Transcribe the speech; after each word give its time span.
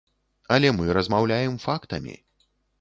Але 0.55 0.71
мы 0.77 0.95
размаўляем 0.99 1.63
фактамі. 1.69 2.19